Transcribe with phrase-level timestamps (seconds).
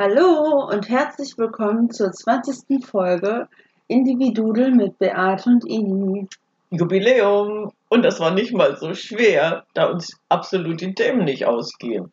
[0.00, 2.86] Hallo und herzlich willkommen zur 20.
[2.86, 3.48] Folge
[3.88, 6.28] Individudel mit Beate und Ini.
[6.70, 7.72] Jubiläum.
[7.88, 12.12] Und das war nicht mal so schwer, da uns absolut die Themen nicht ausgehen.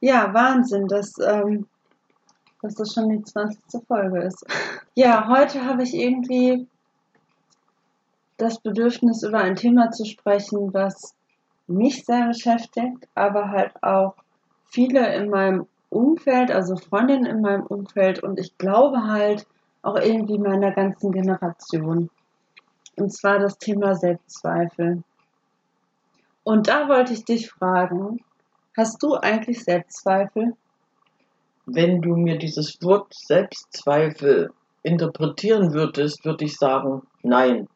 [0.00, 1.66] Ja, Wahnsinn, dass, ähm,
[2.60, 3.58] dass das schon die 20.
[3.88, 4.44] Folge ist.
[4.94, 6.66] Ja, heute habe ich irgendwie
[8.36, 11.14] das Bedürfnis, über ein Thema zu sprechen, was
[11.66, 14.14] mich sehr beschäftigt, aber halt auch
[14.66, 19.46] viele in meinem Umfeld, also Freundinnen in meinem Umfeld und ich glaube halt
[19.82, 22.10] auch irgendwie meiner ganzen Generation.
[22.96, 25.02] Und zwar das Thema Selbstzweifel.
[26.42, 28.20] Und da wollte ich dich fragen,
[28.76, 30.54] hast du eigentlich Selbstzweifel?
[31.66, 37.68] Wenn du mir dieses Wort Selbstzweifel interpretieren würdest, würde ich sagen, nein.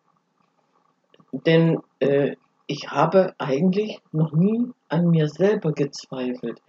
[1.33, 6.61] Denn äh, ich habe eigentlich noch nie an mir selber gezweifelt.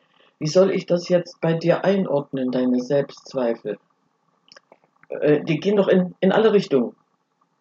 [0.41, 3.77] Wie soll ich das jetzt bei dir einordnen, deine Selbstzweifel?
[5.09, 6.95] Äh, die gehen doch in, in alle Richtungen.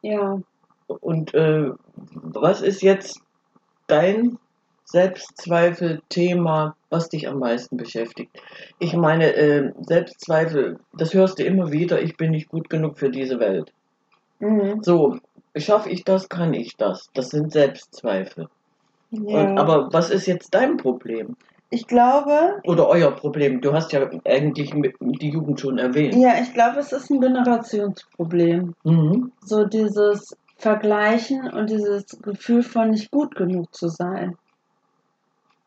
[0.00, 0.40] Ja.
[0.86, 3.20] Und äh, was ist jetzt
[3.86, 4.38] dein
[4.86, 8.30] Selbstzweifel-Thema, was dich am meisten beschäftigt?
[8.78, 13.10] Ich meine, äh, Selbstzweifel, das hörst du immer wieder, ich bin nicht gut genug für
[13.10, 13.74] diese Welt.
[14.38, 14.82] Mhm.
[14.82, 15.18] So,
[15.54, 17.10] schaffe ich das, kann ich das.
[17.12, 18.48] Das sind Selbstzweifel.
[19.10, 19.42] ja.
[19.42, 21.36] Und, aber was ist jetzt dein Problem?
[21.70, 23.60] Ich glaube, Oder euer Problem?
[23.60, 26.14] Du hast ja eigentlich die Jugend schon erwähnt.
[26.16, 28.74] ja, ich glaube, es ist ein Generationsproblem.
[28.84, 29.32] Mhm.
[29.40, 34.36] So dieses Vergleichen und dieses Gefühl von nicht gut genug zu sein.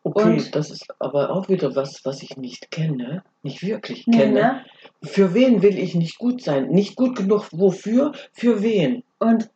[0.06, 4.18] Okay, Und- das ist aber auch wieder was, was ich nicht kenne, nicht wirklich Nee,
[4.18, 4.32] kenne.
[4.34, 4.64] ne?
[5.02, 6.68] Für wen will ich nicht gut sein?
[6.68, 8.12] Nicht gut genug, wofür?
[8.32, 9.02] Für wen?
[9.18, 9.48] Und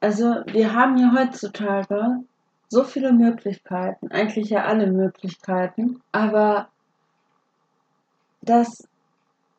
[0.00, 2.20] also wir haben ja heutzutage
[2.72, 6.68] so viele Möglichkeiten, eigentlich ja alle Möglichkeiten, aber
[8.40, 8.88] das,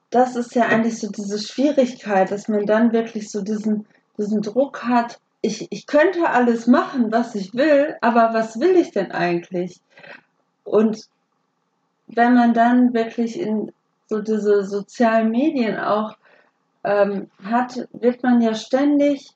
[0.10, 3.86] das ist ja eigentlich so diese Schwierigkeit, dass man dann wirklich so diesen,
[4.18, 8.90] diesen Druck hat, ich, ich könnte alles machen, was ich will, aber was will ich
[8.90, 9.80] denn eigentlich?
[10.64, 11.08] Und
[12.08, 13.72] wenn man dann wirklich in
[14.08, 16.18] so diese sozialen Medien auch
[16.84, 19.36] ähm, hat, wird man ja ständig,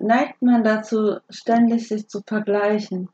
[0.00, 3.08] neigt man dazu, ständig sich zu vergleichen.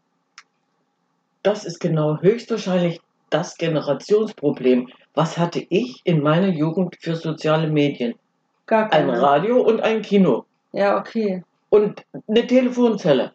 [1.42, 4.88] Das ist genau höchstwahrscheinlich das Generationsproblem.
[5.14, 8.14] Was hatte ich in meiner Jugend für soziale Medien?
[8.66, 9.22] Gar Ein keine.
[9.22, 11.44] Radio und ein Kino Ja, okay.
[11.70, 13.32] und eine Telefonzelle.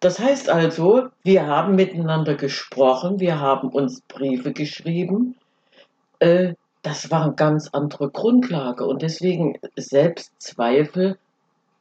[0.00, 5.36] Das heißt also, wir haben miteinander gesprochen, wir haben uns Briefe geschrieben.
[6.18, 11.18] Äh, das war eine ganz andere Grundlage und deswegen Selbstzweifel.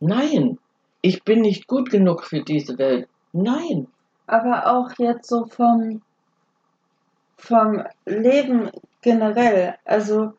[0.05, 0.59] Nein,
[1.01, 3.07] ich bin nicht gut genug für diese Welt.
[3.31, 3.87] Nein.
[4.27, 6.01] Aber auch jetzt so vom,
[7.37, 8.69] vom Leben
[9.01, 9.75] generell.
[9.85, 10.33] Also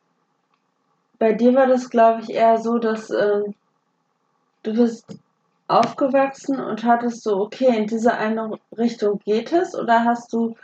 [1.19, 3.55] bei dir war das, glaube ich, eher so, dass ähm,
[4.65, 5.19] du bist
[5.67, 10.57] aufgewachsen und hattest so, okay, in diese eine Richtung geht es, oder hast du,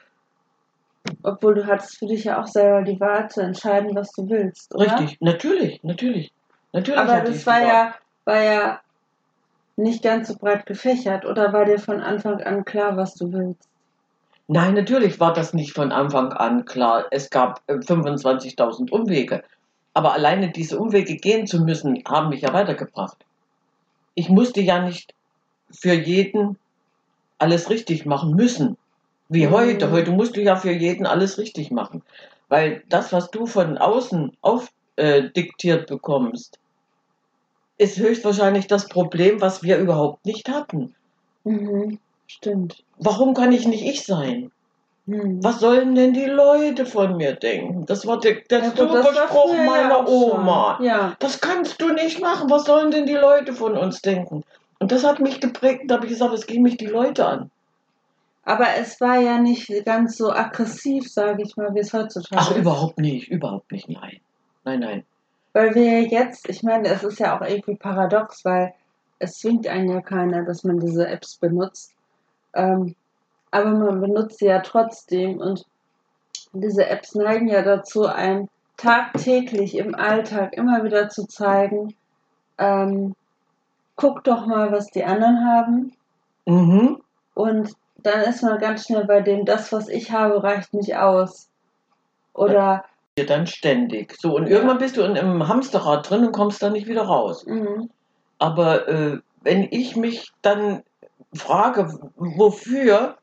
[1.23, 4.75] obwohl du hattest für dich ja auch selber die Wahl zu entscheiden, was du willst,
[4.75, 5.01] oder?
[5.01, 6.33] Richtig, natürlich, natürlich.
[6.73, 7.95] Natürlich Aber das war ja,
[8.25, 8.81] war ja
[9.81, 13.69] nicht ganz so breit gefächert, oder war dir von Anfang an klar, was du willst?
[14.49, 17.07] Nein, natürlich war das nicht von Anfang an klar.
[17.11, 19.45] Es gab äh, 25.000 Umwege.
[19.95, 23.25] Aber alleine diese Umwege gehen zu müssen, haben mich ja weitergebracht.
[24.15, 25.15] Ich musste ja nicht
[25.71, 26.59] für jeden
[27.39, 28.77] alles richtig machen müssen.
[29.29, 29.51] Wie Mhm.
[29.53, 29.91] heute.
[29.93, 32.03] Heute musst du ja für jeden alles richtig machen.
[32.49, 36.60] Weil das, was du von außen aufdiktiert äh, bekommst,
[37.81, 40.95] ist höchstwahrscheinlich das Problem, was wir überhaupt nicht hatten.
[41.45, 42.85] Mhm, stimmt.
[42.99, 44.51] Warum kann ich nicht ich sein?
[45.07, 45.43] Hm.
[45.43, 47.87] Was sollen denn die Leute von mir denken?
[47.87, 50.07] Das war der, der Ja, ja meiner.
[50.09, 50.79] Oma.
[50.83, 52.51] Ja, Das kannst du nicht machen.
[52.51, 54.45] Was sollen denn die Leute von uns denken?
[54.79, 55.85] Und das hat mich geprägt.
[55.89, 57.51] Da habe ich gesagt, es gehen mich die Leute an.
[58.45, 62.51] aber es war ja nicht ganz so aggressiv, sage ich mal, wie es heutzutage Ach,
[62.51, 62.57] ist.
[62.59, 63.29] überhaupt nicht.
[63.29, 63.89] Überhaupt nicht.
[63.89, 64.21] Nein.
[64.65, 65.05] Nein, nein.
[65.53, 68.73] Weil wir jetzt, ich meine, es ist ja auch irgendwie paradox, weil
[69.19, 71.95] es zwingt einen ja keiner, dass man diese Apps benutzt.
[72.55, 72.95] Ähm,
[73.51, 75.67] aber man benutzt sie ja trotzdem und
[76.53, 81.95] diese Apps neigen ja dazu, einem tagtäglich im Alltag immer wieder zu zeigen,
[82.59, 83.15] ähm,
[83.97, 85.93] guck doch mal, was die anderen haben.
[86.47, 87.01] Mhm.
[87.35, 91.49] Und dann ist man ganz schnell bei dem, das, was ich habe, reicht nicht aus.
[92.33, 92.85] Oder,
[93.21, 94.17] Dir dann ständig.
[94.21, 97.45] So, und irgendwann bist du in einem Hamsterrad drin und kommst da nicht wieder raus.
[97.47, 97.91] mhm,
[98.39, 100.83] Aber äh, wenn ich mich dann
[101.35, 103.17] frage, wofür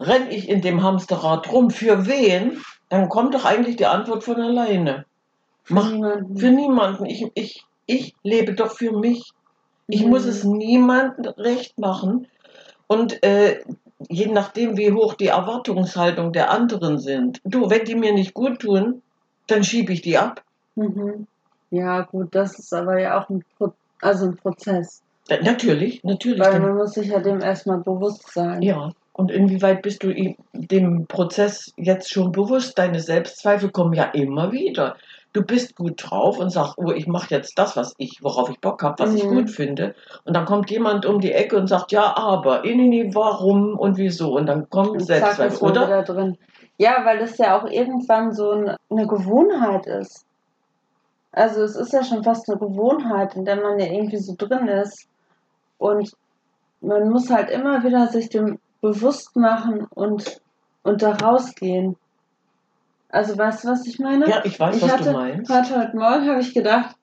[0.00, 4.40] renne ich in dem Hamsterrad rum, für wen, dann kommt doch eigentlich die Antwort von
[4.40, 5.06] alleine.
[5.64, 6.36] Für Mach niemanden.
[6.36, 7.06] für niemanden.
[7.06, 9.30] Ich, ich, ich lebe doch für mich.
[9.88, 10.10] Ich Mhm.
[10.10, 12.26] muss es niemandem recht machen.
[12.86, 13.60] Und äh,
[14.08, 17.40] je nachdem, wie hoch die Erwartungshaltung der anderen sind.
[17.44, 19.02] Du, wenn die mir nicht gut tun,
[19.46, 20.42] dann schiebe ich die ab.
[20.74, 21.26] Mhm.
[21.70, 25.02] Ja, gut, das ist aber ja auch ein, Pro also ein Prozess.
[25.28, 26.40] Äh, Natürlich, natürlich.
[26.40, 28.62] Weil man muss sich ja dem erstmal bewusst sein.
[28.62, 28.90] ja.
[29.16, 30.12] Und inwieweit bist du
[30.52, 32.76] dem Prozess jetzt schon bewusst?
[32.76, 34.96] Deine Selbstzweifel kommen ja immer wieder.
[35.34, 38.60] Du bist gut drauf und sagst, oh, ich mache jetzt das, was ich, worauf ich
[38.60, 39.34] Bock habe, was ich Mhm.
[39.34, 39.94] gut finde.
[40.24, 43.96] Und dann kommt jemand um die Ecke und sagt, ja, aber, nee, nee, warum und
[43.98, 44.36] wieso?
[44.36, 45.86] Und dann kommt Selbstzweifel, oder?
[45.88, 46.38] wieder drin.
[46.78, 50.24] Ja, weil es ja auch irgendwann so ein- eine Gewohnheit ist.
[51.32, 54.68] Also es ist ja schon fast eine Gewohnheit, in der man ja irgendwie so drin
[54.68, 55.08] ist.
[55.78, 56.12] Und
[56.80, 60.40] man muss halt immer wieder sich dem bewusst machen und,
[60.84, 61.96] und da rausgehen.
[63.14, 64.28] Also weißt du, was ich meine?
[64.28, 65.48] Ja, ich weiß, ich was hatte, du meinst.
[65.48, 66.96] Heute, heute Morgen habe ich gedacht,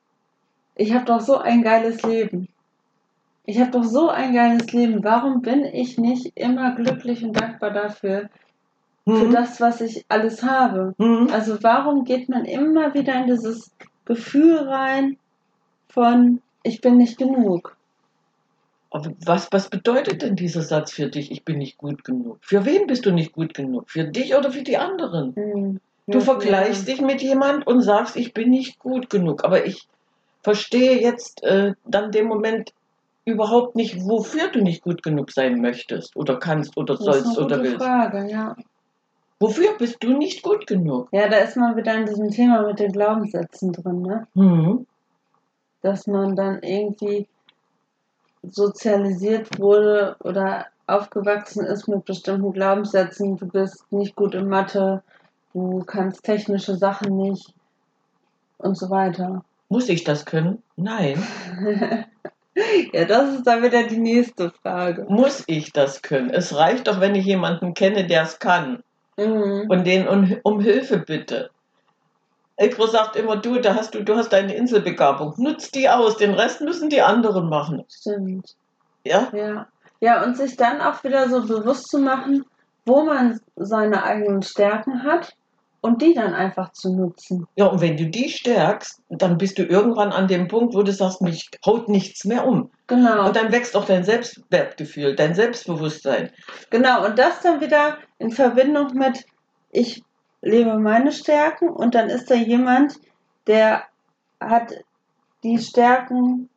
[0.75, 2.49] ich habe doch so ein geiles Leben.
[3.45, 5.05] Ich habe doch so ein geiles Leben.
[5.05, 8.29] Warum bin ich nicht immer glücklich und dankbar dafür,
[9.05, 10.93] für Hm, das, was ich alles habe?
[10.99, 11.29] hm.
[11.31, 13.71] Also warum geht man immer wieder in dieses
[14.03, 15.17] Gefühl rein
[15.93, 17.77] von, ich bin nicht genug?
[18.89, 22.39] Aber was, was bedeutet denn dieser Satz für dich, ich bin nicht gut genug?
[22.41, 23.89] Für wen bist du nicht gut genug?
[23.89, 25.33] Für dich oder für die anderen?
[25.35, 25.79] Hm.
[26.11, 29.43] Du Ja, vergleichst dich mit jemand und sagst, ich bin nicht gut genug.
[29.43, 29.87] Aber ich
[30.43, 32.71] verstehe jetzt äh, dann dem Moment
[33.25, 37.37] überhaupt nicht, wofür du nicht gut genug sein möchtest oder kannst oder Das ist sollst
[37.37, 37.85] eine oder gute willst.
[37.85, 38.55] Frage, ja.
[39.39, 41.09] Wofür bist du nicht gut genug?
[41.11, 44.27] Ja, da ist man wieder in diesem Thema mit den Glaubenssätzen drin, ne?
[44.35, 44.85] Hm.
[45.81, 47.27] dass man dann irgendwie
[48.43, 53.37] sozialisiert wurde oder aufgewachsen ist mit bestimmten Glaubenssätzen.
[53.37, 55.03] Du bist nicht gut in Mathe,
[55.53, 57.53] du kannst technische Sachen nicht
[58.57, 59.43] und so weiter.
[59.69, 60.61] Muss ich das können?
[60.75, 61.23] Nein.
[62.93, 65.05] ja, das ist dann wieder die nächste Frage.
[65.07, 66.29] Muss ich das können?
[66.29, 68.83] Es reicht doch, wenn ich jemanden kenne, der es kann.
[69.17, 69.67] Mhm.
[69.69, 71.49] und den um, um Hilfe bitte.
[72.55, 75.33] Egro sagt immer, du, da hast du, du hast deine Inselbegabung.
[75.37, 77.83] Nutz die aus, den Rest müssen die anderen machen.
[77.89, 78.55] Stimmt.
[79.03, 79.29] Ja?
[79.33, 79.67] Ja.
[79.99, 82.45] Ja, und sich dann auch wieder so bewusst zu machen,
[82.85, 85.35] wo man seine eigenen Stärken hat
[85.81, 87.47] und die dann einfach zu nutzen.
[87.55, 90.91] Ja, und wenn du die stärkst, dann bist du irgendwann an dem Punkt, wo du
[90.91, 92.69] sagst, mich haut nichts mehr um.
[92.87, 93.27] Genau.
[93.27, 96.29] Und dann wächst auch dein Selbstwertgefühl, dein Selbstbewusstsein.
[96.69, 99.25] Genau, und das dann wieder in Verbindung mit,
[99.71, 100.03] ich
[100.41, 102.95] lebe meine Stärken und dann ist da jemand,
[103.47, 103.83] der
[104.39, 104.73] hat
[105.43, 106.49] die Stärken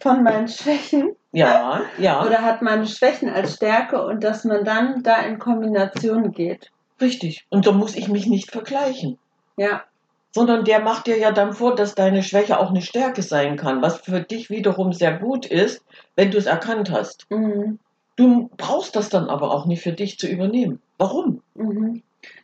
[0.00, 5.02] von meinen Schwächen Ja, ja, oder hat meine Schwächen als Stärke und dass man dann
[5.02, 6.71] da in Kombination geht.
[7.00, 7.46] Richtig.
[7.50, 9.18] Und so muss ich mich nicht vergleichen.
[9.56, 9.82] Ja,
[10.34, 13.82] Sondern der macht dir ja dann vor, dass deine Schwäche auch eine Stärke sein kann,
[13.82, 15.84] was für dich wiederum sehr gut ist,
[16.16, 17.26] wenn du es erkannt hast.
[17.30, 17.78] mhm.
[18.16, 20.80] Du brauchst das dann aber auch nicht für dich zu übernehmen.
[20.98, 21.40] Warum?
[21.54, 22.02] Mhm.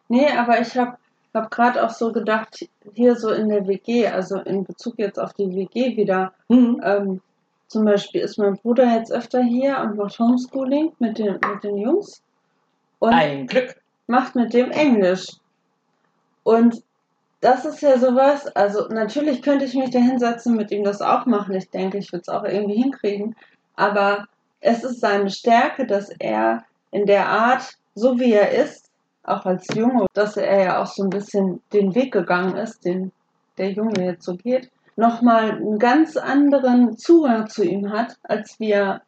[0.08, 0.96] Nee, aber ich habe
[1.34, 5.34] hab gerade auch so gedacht, hier so in der WG, also in Bezug jetzt auf
[5.34, 6.80] die WG wieder, Hm.
[6.82, 7.20] Ähm,
[7.68, 11.76] zum Beispiel ist mein Bruder jetzt öfter hier und macht Homeschooling mit den, mit den
[11.76, 12.22] Jungs
[12.98, 13.76] und Ein Glück.
[14.08, 15.28] Macht mit dem Englisch.
[16.42, 16.82] Und
[17.40, 21.26] das ist ja sowas, also natürlich könnte ich mich da hinsetzen, mit ihm das auch
[21.26, 21.54] machen.
[21.54, 23.36] Ich denke, ich würde es auch irgendwie hinkriegen.
[23.76, 24.26] Aber
[24.60, 28.90] es ist seine Stärke, dass er in der Art, so wie er ist,
[29.22, 33.12] auch als Junge, dass er ja auch so ein bisschen den Weg gegangen ist, den
[33.58, 39.02] der Junge jetzt so geht, nochmal einen ganz anderen Zugang zu ihm hat, als wir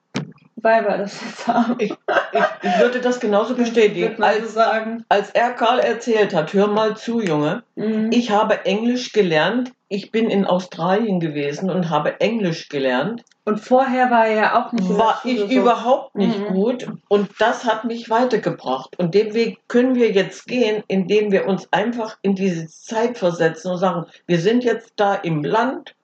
[0.63, 1.77] Weiber das jetzt haben.
[1.79, 4.23] Ich, ich, ich würde das genauso bestätigen.
[4.23, 5.05] Als, sagen.
[5.09, 8.11] als er Karl erzählt hat, hör mal zu, Junge, Mhm.
[8.13, 9.73] ich habe Englisch gelernt.
[9.89, 13.23] Ich bin in Australien gewesen und habe Englisch gelernt.
[13.45, 15.47] Und vorher war er ja auch nicht War ich so.
[15.47, 16.55] überhaupt nicht Mhm.
[16.55, 18.97] gut und das hat mich weitergebracht.
[18.99, 23.73] Und den Weg können wir jetzt gehen, indem wir uns einfach in diese Zeit versetzen
[23.73, 25.95] und sagen, wir sind jetzt da im Land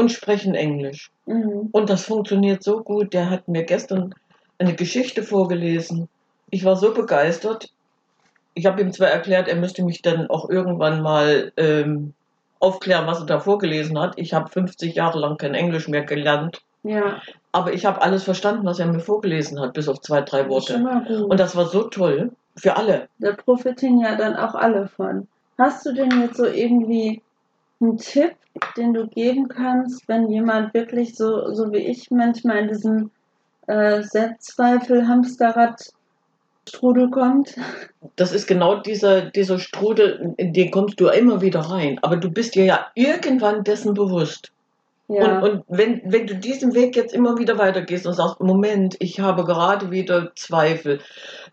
[0.00, 1.10] und sprechen Englisch.
[1.26, 1.68] Mhm.
[1.72, 3.12] Und das funktioniert so gut.
[3.12, 4.14] Der hat mir gestern
[4.58, 6.08] eine Geschichte vorgelesen.
[6.48, 7.68] Ich war so begeistert.
[8.54, 12.14] Ich habe ihm zwar erklärt, er müsste mich dann auch irgendwann mal ähm,
[12.60, 14.14] aufklären, was er da vorgelesen hat.
[14.16, 16.62] Ich habe 50 Jahre lang kein Englisch mehr gelernt.
[16.82, 17.20] Ja,
[17.52, 20.82] Aber ich habe alles verstanden, was er mir vorgelesen hat, bis auf zwei, drei Worte.
[21.28, 23.08] Und das war so toll für alle.
[23.18, 25.28] da profitieren ja dann auch alle von.
[25.58, 27.20] Hast du denn jetzt so irgendwie
[27.80, 28.34] einen Tipp,
[28.76, 33.10] den du geben kannst, wenn jemand wirklich so, so wie ich manchmal in diesem
[33.66, 35.92] äh, Selbstzweifel, Hamsterrad
[36.68, 37.56] Strudel kommt.
[38.16, 41.98] Das ist genau dieser, dieser Strudel, in den kommst du immer wieder rein.
[42.02, 44.52] Aber du bist dir ja irgendwann dessen bewusst.
[45.08, 45.40] Ja.
[45.40, 49.18] Und, und wenn, wenn du diesen Weg jetzt immer wieder weitergehst und sagst, Moment, ich
[49.18, 51.00] habe gerade wieder Zweifel.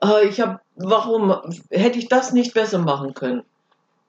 [0.04, 1.36] Äh, ich habe, warum
[1.72, 3.42] hätte ich das nicht besser machen können?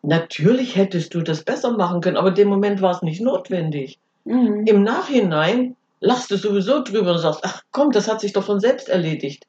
[0.02, 3.98] Natürlich hättest du das besser machen können, aber in dem Moment war es nicht notwendig.
[4.24, 4.64] mhm.
[4.66, 8.60] Im Nachhinein lachst du sowieso drüber und sagst, ach komm, das hat sich doch von
[8.60, 9.46] selbst erledigt.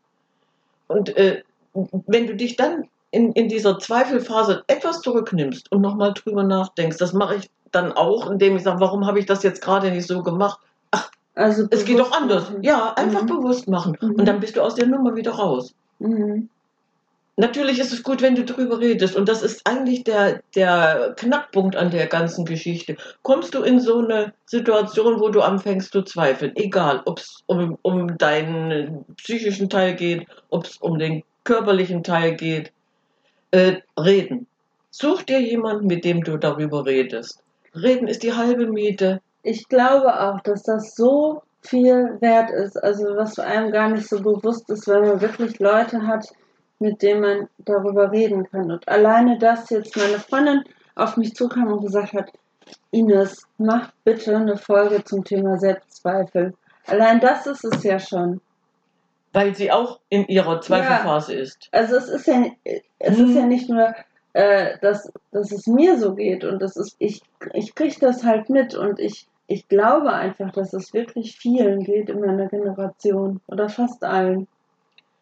[0.87, 1.43] Und äh,
[2.07, 7.13] wenn du dich dann in, in dieser Zweifelphase etwas zurücknimmst und nochmal drüber nachdenkst, das
[7.13, 10.23] mache ich dann auch, indem ich sage, warum habe ich das jetzt gerade nicht so
[10.23, 10.59] gemacht?
[11.35, 12.49] Also Es geht doch anders.
[12.49, 12.63] machen.
[12.63, 13.27] Ja, einfach Mhm.
[13.27, 13.95] bewusst machen.
[14.01, 14.15] Mhm.
[14.15, 15.73] Und dann bist du aus der Nummer wieder raus.
[15.99, 16.49] Mhm.
[17.39, 19.15] Natürlich ist es gut, wenn du drüber redest.
[19.15, 22.97] Und das ist eigentlich der, der Knackpunkt an der ganzen Geschichte.
[23.21, 27.77] Kommst du in so eine Situation, wo du anfängst zu zweifeln, egal ob es um,
[27.81, 32.73] um deinen psychischen Teil geht, ob es um den körperlichen Teil geht,
[33.51, 34.45] äh, reden.
[34.91, 37.41] Such dir jemanden, mit dem du darüber redest.
[37.73, 39.21] Reden ist die halbe Miete.
[39.43, 44.21] Ich glaube auch, dass das so viel wert ist, also was einem gar nicht so
[44.21, 46.27] bewusst ist, wenn man wirklich Leute hat,
[46.79, 48.71] mit denen man darüber reden kann.
[48.71, 50.63] Und alleine, dass jetzt meine Freundin
[50.95, 52.31] auf mich zukam und gesagt hat,
[52.91, 56.53] Ines, mach bitte eine Folge zum Thema Selbstzweifel.
[56.87, 58.41] Allein das ist es ja schon.
[59.33, 61.69] Weil sie auch in ihrer Zweifelphase ist.
[61.71, 62.45] Also es ist ja,
[62.97, 63.25] es Mhm.
[63.29, 63.93] ist ja nicht nur,
[64.33, 67.21] äh, dass, dass es mir so geht und das ist, ich,
[67.53, 72.09] ich kriege das halt mit und ich, ich glaube einfach, dass es wirklich vielen geht
[72.09, 74.47] in meiner Generation oder fast allen.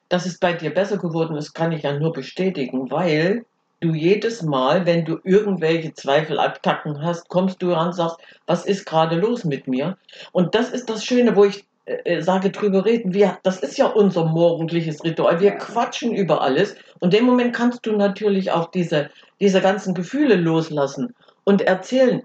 [0.10, 3.46] Dass es bei dir besser geworden ist, kann ich ja nur bestätigen, weil
[3.80, 8.86] du jedes Mal, wenn du irgendwelche Zweifelattacken hast, kommst du ran und sagst, was ist
[8.86, 9.98] gerade los mit mir?
[10.32, 13.14] Und das ist das Schöne, wo ich äh, sage, drüber reden.
[13.14, 15.40] Wir, das ist ja unser morgendliches Ritual.
[15.40, 16.76] Wir quatschen über alles.
[17.00, 19.10] Und in dem Moment kannst du natürlich auch diese,
[19.40, 22.24] diese ganzen Gefühle loslassen und erzählen,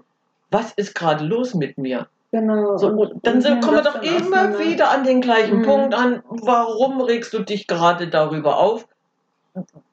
[0.51, 2.07] was ist gerade los mit mir?
[2.33, 2.77] Genau.
[2.77, 5.65] So, dann sind, kommen wir doch immer wieder an den gleichen Mhm.
[5.65, 6.23] Punkt an.
[6.29, 8.87] Warum regst du dich gerade darüber auf?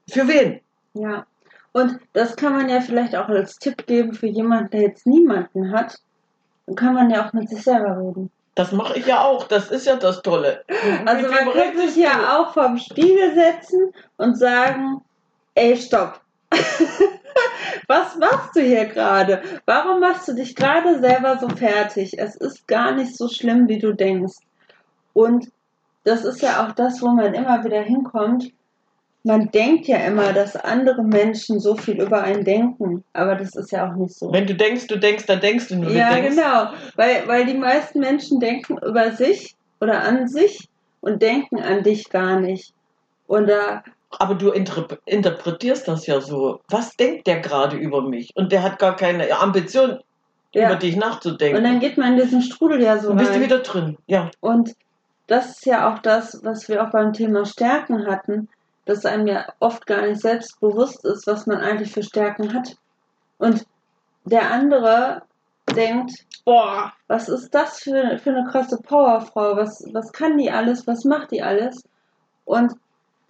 [0.09, 0.61] Für wen?
[0.95, 1.27] Ja.
[1.73, 5.71] Und das kann man ja vielleicht auch als Tipp geben für jemanden, der jetzt niemanden
[5.71, 5.99] hat.
[6.65, 8.31] Dann kann man ja auch mit sich selber reden.
[8.55, 9.47] Das mache ich ja auch.
[9.47, 10.65] Das ist ja das Tolle.
[11.05, 15.03] Also man kann redest sich ja auch vorm Spiegel setzen und sagen,
[15.57, 16.23] ey, stopp.
[17.91, 19.43] Was machst du hier gerade?
[19.67, 22.17] Warum machst du dich gerade selber so fertig?
[22.21, 24.37] Es ist gar nicht so schlimm, wie du denkst.
[25.13, 25.51] Und
[26.05, 28.53] das ist ja auch das, wo man immer wieder hinkommt.
[29.25, 33.73] Man denkt ja immer, dass andere Menschen so viel über einen denken, aber das ist
[33.73, 34.33] ja auch nicht so.
[34.33, 35.91] Wenn du denkst, du denkst, dann denkst du nur.
[35.91, 36.69] Ja, denkst, genau.
[36.95, 40.69] Weil, weil die meisten Menschen denken über sich oder an sich
[41.01, 42.73] und denken an dich gar nicht.
[43.27, 43.83] Oder
[44.19, 46.61] Aber du interp interpretierst das ja so.
[46.69, 48.31] Was denkt der gerade über mich?
[48.35, 50.01] Und der hat gar keine Ambition,
[50.53, 50.69] ja.
[50.69, 51.59] über dich nachzudenken.
[51.59, 53.43] Und dann geht man in diesen Strudel ja so dann bist du rein.
[53.43, 53.99] wieder drin.
[54.07, 54.31] Ja.
[54.41, 54.75] Und
[55.27, 58.49] das ist ja auch das, was wir auch beim Thema Stärken hatten,
[58.85, 62.77] dass einem ja oft gar nicht selbst bewusst ist, was man eigentlich für Stärken hat.
[63.39, 63.65] Und
[64.25, 65.23] der andere
[65.77, 66.13] denkt,
[66.45, 69.57] boah, was ist das für, für eine krasse Powerfrau?
[69.57, 70.87] Was, was kann die alles?
[70.87, 71.85] Was macht die alles?
[72.45, 72.73] Und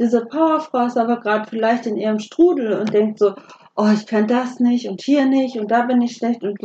[0.00, 3.34] diese Powerfrau ist aber gerade vielleicht in ihrem Strudel und denkt so,
[3.76, 6.58] oh, ich kann das nicht und hier nicht und da bin ich schlecht und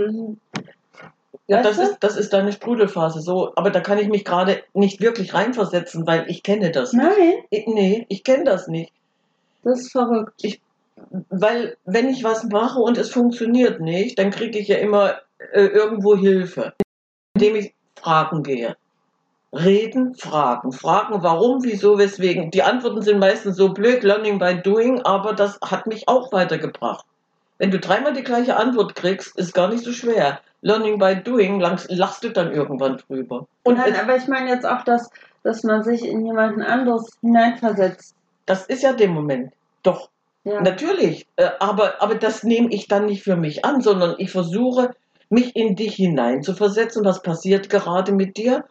[1.48, 3.20] Ja, das ist, das ist deine Sprudelphase.
[3.22, 7.04] So, aber da kann ich mich gerade nicht wirklich reinversetzen, weil ich kenne das nicht.
[7.06, 8.92] Nein, Ich, nee, ich kenne das nicht.
[9.64, 10.34] das ist verrückt.
[10.42, 10.62] Ich-
[11.30, 15.16] Weil wenn ich was mache und es funktioniert nicht, dann kriege ich ja immer
[15.52, 16.74] äh, irgendwo Hilfe,
[17.36, 18.76] indem ich fragen gehe.
[19.56, 20.72] Reden, fragen.
[20.72, 22.52] Fragen, warum, wieso, weswegen.
[22.52, 27.06] Die Antworten sind meistens so blöd, learning by doing, aber das hat mich auch weitergebracht.
[27.58, 30.40] Wenn du dreimal die gleiche Antwort kriegst, ist gar nicht so schwer.
[30.62, 33.48] Learning by doing, langs- lachst du dann irgendwann drüber.
[33.64, 35.10] Und Nein, aber ich meine jetzt auch, dass,
[35.44, 38.14] dass man sich in jemanden anderes hineinversetzt.
[38.46, 39.54] das ist ja der Moment.
[39.84, 40.10] Doch,
[40.44, 40.62] Ja.
[40.62, 44.92] Natürlich, äh, aber, aber das nehme ich dann nicht für mich an, sondern ich versuche,
[45.30, 47.04] mich in dich hineinzuversetzen.
[47.06, 48.64] Was passiert gerade mit dir?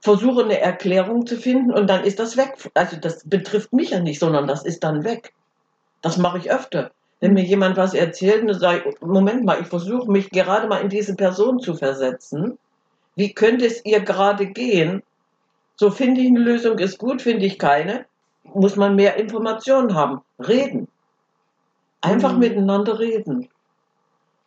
[0.00, 2.70] Versuche eine Erklärung zu finden und dann ist das weg.
[2.74, 5.32] Also das betrifft mich ja nicht, sondern das ist dann weg.
[6.02, 6.92] Das mache ich öfter.
[7.20, 10.88] Wenn mir jemand was erzählt und sage, Moment mal, ich versuche mich gerade mal in
[10.88, 12.58] diese Person zu versetzen.
[13.16, 15.02] Wie könnte es ihr gerade gehen?
[15.74, 18.06] So finde ich eine Lösung, ist gut, finde ich keine.
[18.44, 20.20] Muss man mehr Informationen haben.
[20.38, 20.86] Reden.
[22.00, 22.38] Einfach Mhm.
[22.38, 23.48] miteinander reden.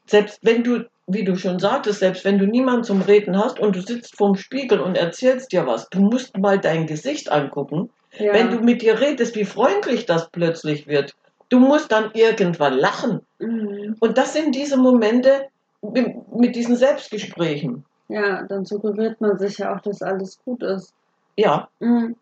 [0.07, 3.75] Selbst wenn du, wie du schon sagtest, selbst wenn du niemanden zum Reden hast und
[3.75, 8.33] du sitzt vorm Spiegel und erzählst dir was, du musst mal dein Gesicht angucken, Ja.
[8.33, 11.15] Wenn du mit dir redest, wie freundlich das plötzlich wird.
[11.49, 13.21] Du musst dann irgendwann lachen.
[13.39, 13.95] Mhm.
[13.99, 15.47] Und das sind diese Momente
[15.81, 17.85] mit, diesen Selbstgesprächen.
[18.09, 20.93] ja, dann suggeriert man sich ja auch, dass alles gut ist.
[21.37, 22.15] Ja, Mhm.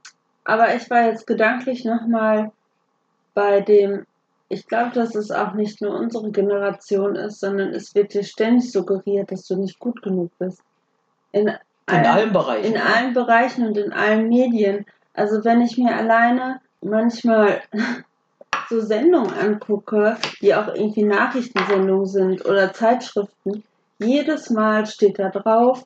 [0.46, 2.52] Aber ich war jetzt gedanklich nochmal
[3.36, 4.06] bei dem,
[4.50, 8.72] ich glaube, dass es auch nicht nur unsere Generation ist, sondern es wird dir ständig
[8.72, 10.62] suggeriert, dass du nicht gut genug bist.
[11.32, 12.66] In, in allen- allen Bereichen.
[12.74, 14.86] in allen Bereichen und in allen Medien.
[15.14, 17.62] Also wenn ich mir alleine manchmal
[18.70, 23.64] so Sendungen angucke, die auch irgendwie Nachrichtensendungen sind oder Zeitschriften,
[24.00, 25.84] jedes Mal steht da drauf,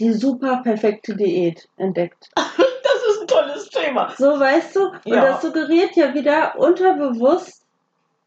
[0.00, 2.28] die super perfekte Diät entdeckt.
[2.90, 4.12] Das ist ein tolles Thema.
[4.16, 5.20] So weißt du, und Ja.
[5.26, 7.62] das suggeriert ja wieder unterbewusst,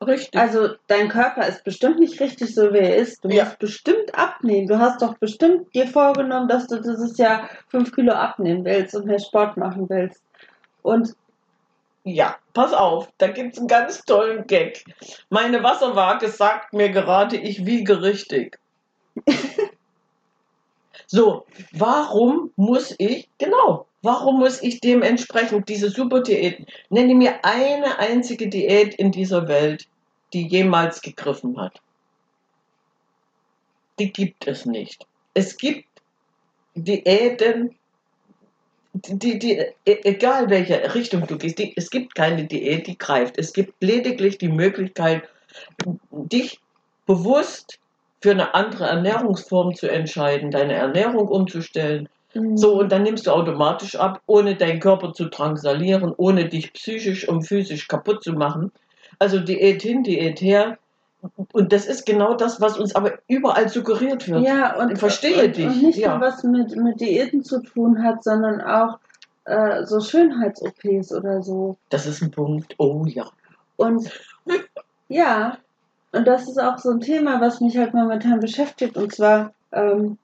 [0.02, 0.40] Richtig.
[0.40, 3.24] also dein Körper ist bestimmt nicht richtig so, wie er ist.
[3.24, 3.44] Du Ja.
[3.46, 4.68] musst bestimmt abnehmen.
[4.68, 9.06] Du hast doch bestimmt dir vorgenommen, dass du dieses Jahr fünf Kilo abnehmen willst und
[9.06, 10.22] mehr Sport machen willst.
[10.82, 11.14] Und
[12.04, 14.84] Ja, pass auf, da gibt's einen ganz tollen Gag.
[15.30, 18.58] Meine Wasserwaage sagt mir gerade, ich wiege richtig.
[21.06, 28.50] so, warum muss ich, genau, warum muss ich dementsprechend diese Superdiäten, nenne mir eine einzige
[28.50, 29.86] Diät in dieser Welt,
[30.34, 31.82] die jemals gegriffen hat.
[34.00, 35.06] Die gibt es nicht.
[35.34, 35.88] Es gibt
[36.76, 37.78] Diäten,
[38.94, 43.38] die, die, e- egal welche Richtung du gehst, die, es gibt keine Diät, die greift.
[43.38, 45.28] Es gibt lediglich die Möglichkeit,
[46.12, 46.62] dich
[47.08, 47.80] bewusst
[48.22, 52.10] für eine andere Ernährungsform zu entscheiden, deine Ernährung umzustellen.
[52.36, 56.74] mm, So, und dann nimmst du automatisch ab, ohne deinen Körper zu drangsalieren, ohne dich
[56.74, 58.72] psychisch und physisch kaputt zu machen.
[59.22, 60.80] Also Diät hin, Diät her.
[61.54, 64.42] Und das ist genau das, was uns aber überall suggeriert wird.
[64.42, 66.18] ja, und, Ich verstehe und, dich, Und nicht ja.
[66.18, 68.98] nur was mit, mit Diäten zu tun hat, sondern auch
[69.46, 71.78] äh, so Schönheits-OPs oder so.
[71.90, 72.74] Das ist ein Punkt.
[72.80, 73.30] Oh ja.
[73.76, 74.10] Und
[75.08, 75.60] ja,
[76.14, 78.98] und das ist auch so ein Thema, was mich halt momentan beschäftigt.
[78.98, 80.18] Und zwar, ähm,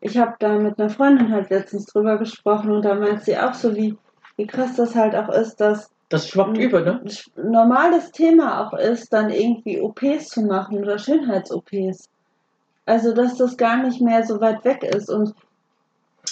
[0.00, 3.54] ich habe da mit einer Freundin halt letztens drüber gesprochen und da meint sie auch
[3.54, 3.96] so, wie,
[4.34, 7.02] wie krass das halt auch ist, dass Das schwappt über, ne?
[7.36, 12.08] normales Thema auch ist, dann irgendwie OPs zu machen oder Schönheits-OPs.
[12.84, 15.10] Also, dass das gar nicht mehr so weit weg ist.
[15.10, 15.34] Und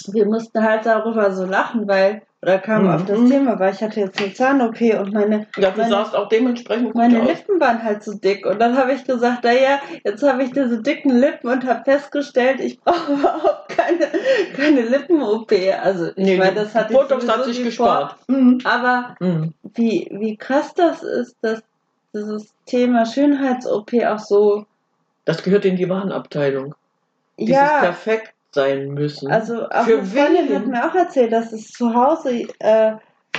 [0.07, 2.89] wir mussten halt darüber so lachen, weil, oder kam Mhm.
[2.91, 6.15] auf das Thema, weil ich hatte jetzt eine Zahn-OP und meine Ja, du Meine- sahst
[6.15, 7.27] auch dementsprechend gut meine aus.
[7.27, 10.79] Lippen waren halt so dick und dann habe ich gesagt, naja, jetzt habe ich diese
[10.79, 14.07] dicken Lippen und habe festgestellt, ich brauche überhaupt keine,
[14.55, 15.51] keine Lippen-OP.
[15.81, 18.15] Also ich Nee, meine, das hat ich Botox hat sich gespart.
[18.27, 18.59] Vor, Mhm.
[18.63, 19.55] aber Mhm.
[19.73, 21.63] wie, wie krass das ist, dass
[22.13, 24.67] dieses Thema Schönheits-OP auch so,
[25.25, 26.75] Das gehört in die Warenabteilung.
[27.39, 29.31] Dieses ja, perfekt sein müssen.
[29.31, 30.55] also auch Für eine Freundin wen?
[30.55, 32.93] hat mir auch erzählt, dass es zu Hause, äh,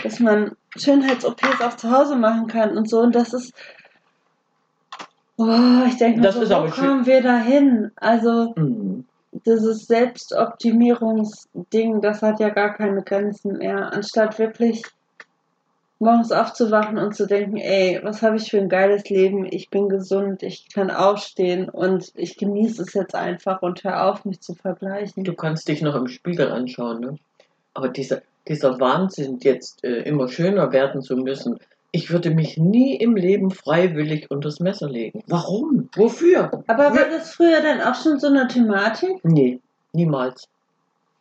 [0.05, 3.53] dass man Schönheits-OPs auch zu Hause machen kann und so und das ist,
[5.39, 7.91] oh, ich denke Das so, ist wo kommen wir dahin?
[7.97, 9.05] Also Mhm.
[9.45, 13.93] dieses Selbstoptimierungsding, das hat ja gar keine Grenzen mehr.
[13.93, 14.83] Anstatt wirklich
[15.99, 19.89] morgens aufzuwachen und zu denken, ey, was habe ich für ein geiles Leben, ich bin
[19.89, 24.55] gesund, ich kann aufstehen und ich genieße es jetzt einfach und hör auf, mich zu
[24.55, 25.25] vergleichen.
[25.25, 27.19] Du kannst dich noch im Spiegel anschauen, ne?
[27.75, 31.59] Aber dieser, dieser Wahnsinn, jetzt äh, immer schöner werden zu müssen,
[31.93, 35.23] ich würde mich nie im Leben freiwillig unters Messer legen.
[35.29, 35.89] Warum?
[35.95, 36.63] Wofür?
[36.67, 39.25] Aber war das früher dann auch schon so eine Thematik?
[39.25, 39.61] Nee,
[39.93, 40.49] niemals.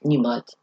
[0.02, 0.58] Niemals.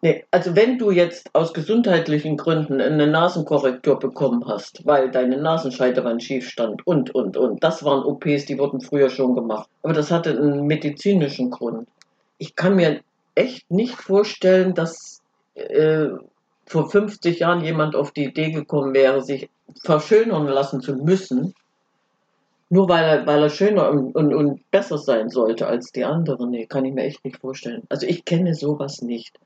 [0.00, 6.22] Nee, also wenn du jetzt aus gesundheitlichen Gründen eine Nasenkorrektur bekommen hast, weil deine Nasenscheidewand
[6.22, 9.68] schief stand und, und, und, das waren OPs, die wurden früher schon gemacht.
[9.82, 11.88] Aber das hatte einen medizinischen Grund.
[12.38, 13.00] Ich kann mir
[13.34, 15.20] echt nicht vorstellen, dass
[15.54, 16.10] äh,
[16.66, 19.48] vor 50 Jahren jemand auf die Idee gekommen wäre, sich
[19.82, 21.54] verschönern lassen zu müssen,
[22.70, 26.50] nur weil er, weil er schöner und, und, und besser sein sollte als die anderen.
[26.50, 27.82] Nee, kann ich mir echt nicht vorstellen.
[27.88, 29.38] Also ich kenne sowas nicht.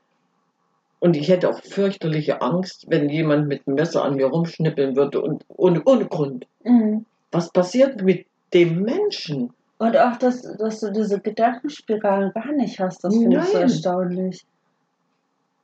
[1.03, 5.19] Und ich hätte auch fürchterliche Angst, wenn jemand mit einem Messer an mir rumschnippeln würde
[5.19, 6.47] und ohne, ohne Grund.
[6.63, 7.05] Mhm.
[7.29, 9.51] Was passiert mit dem Menschen?
[9.79, 14.45] Und auch, dass, dass du diese Gedankenspiralen gar nicht hast, das finde ich so erstaunlich.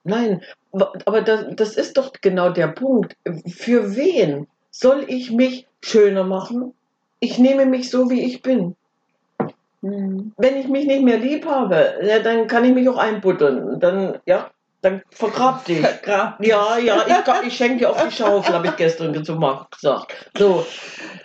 [0.04, 0.41] Nein,
[0.73, 3.15] aber das, das ist doch genau der Punkt.
[3.47, 6.73] Für wen soll ich mich schöner machen?
[7.21, 8.75] Ich nehme mich so, wie ich bin.
[9.80, 10.34] Mhm.
[10.36, 13.80] Wenn ich mich nicht mehr lieb habe, ja, dann kann ich mich auch einbuddern.
[13.80, 15.80] Dann, ja, dann vergrab dich.
[15.80, 16.46] Vergraben.
[16.46, 20.28] Ja, ja, ich, ich schenke dir auf die Schaufel, habe ich gestern gesagt.
[20.38, 20.65] So,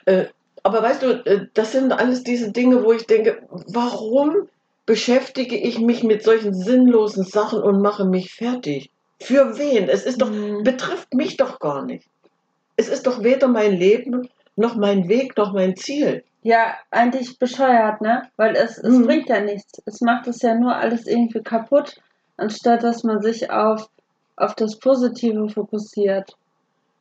[0.07, 0.27] äh,
[0.63, 4.49] aber weißt du, äh, das sind alles diese Dinge, wo ich denke, warum
[4.87, 8.91] beschäftige ich mich mit solchen sinnlosen Sachen und mache mich fertig?
[9.21, 9.89] Für wen?
[9.89, 10.63] Es ist doch, Mhm.
[10.65, 12.07] betrifft mich doch gar nicht.
[12.77, 16.25] Es ist doch weder mein Leben, noch mein Weg, noch mein Ziel.
[16.43, 18.29] Ja, eigentlich bescheuert, ne?
[18.37, 19.07] Weil es, es Mhm.
[19.07, 19.81] bringt ja nichts.
[19.87, 21.97] Es macht es ja nur alles irgendwie kaputt,
[22.37, 23.89] anstatt dass man sich auf,
[24.37, 26.37] auf das Positive fokussiert.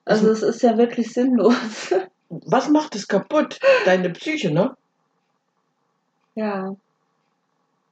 [0.06, 1.56] Also Also- es ist ja wirklich sinnlos.
[2.30, 3.60] Was macht es kaputt?
[3.86, 4.76] Deine Psyche, ne?
[6.36, 6.76] ja.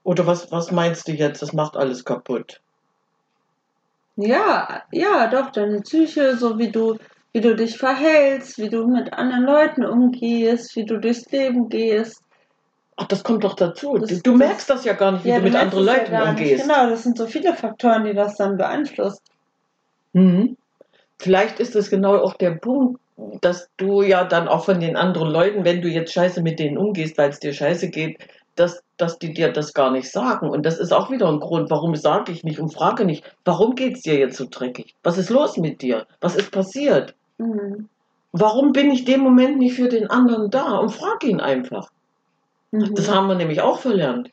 [0.04, 1.43] Oder was, was meinst du jetzt?
[1.43, 2.60] Das macht alles kaputt.
[4.15, 6.97] Ja, ja, doch, deine Psyche, so wie du,
[7.34, 12.21] wie du dich verhältst, wie du mit anderen Leuten umgehst, wie du durchs Leben gehst.
[12.97, 13.97] Ach, das kommt doch dazu.
[13.97, 16.12] Das- du, das- merkst das ja gar nicht, wie Ja, du mit anderen ja Leuten
[16.12, 16.30] nicht.
[16.30, 16.63] umgehst.
[16.63, 19.21] Genau, das sind so viele Faktoren, die das dann beeinflussen.
[20.13, 20.58] Mhm.
[21.19, 22.99] Vielleicht ist es genau auch der Punkt,
[23.41, 26.77] dass du ja dann auch von den anderen Leuten, wenn du jetzt scheiße mit denen
[26.77, 28.17] umgehst, weil es dir scheiße geht,
[28.56, 30.49] dass, dass die dir das gar nicht sagen.
[30.49, 33.75] Und das ist auch wieder ein Grund, warum sage ich nicht und frage nicht, warum
[33.75, 34.95] geht es dir jetzt so dreckig?
[35.04, 36.06] Was ist los mit dir?
[36.19, 37.13] Was ist passiert?
[37.38, 37.88] Mhm.
[38.34, 40.77] Warum bin ich dem Moment nicht für den anderen da?
[40.77, 41.89] Und frage ihn einfach.
[42.71, 42.95] Mhm.
[42.95, 44.29] Das haben wir nämlich auch verlernt.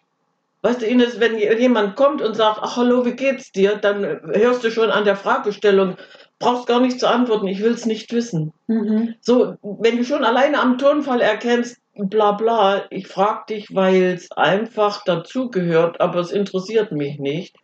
[0.63, 4.65] Weißt du, Ines, wenn jemand kommt und sagt, ach hallo, wie geht's dir, dann hörst
[4.65, 5.97] du schon an der Fragestellung,
[6.41, 8.53] brauchst gar nicht zu antworten, ich will's nicht wissen.
[8.67, 9.15] Mhm.
[9.21, 14.33] So, wenn du schon alleine am Tonfall erkennst, bla bla, ich frag dich, weil es
[14.33, 17.55] einfach dazugehört, aber es interessiert mich nicht,